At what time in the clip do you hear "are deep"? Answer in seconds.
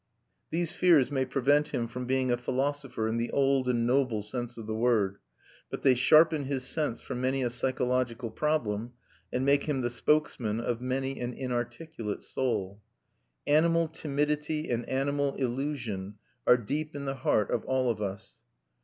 16.47-16.95